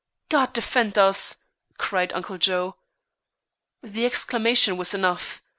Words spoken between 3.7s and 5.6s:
The exclamation was enough.